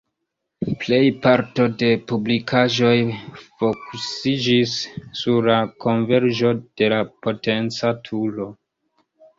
Plej 0.83 1.01
parto 1.25 1.67
de 1.81 1.89
publikaĵoj 2.13 2.95
fokusiĝis 3.43 4.75
sur 5.21 5.53
la 5.53 5.61
konverĝo 5.87 6.59
de 6.83 6.93
la 6.97 7.03
potenca 7.27 7.97
turo. 8.11 8.55